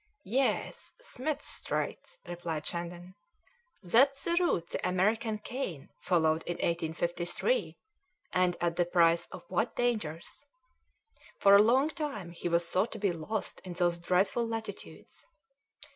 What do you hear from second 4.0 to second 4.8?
the route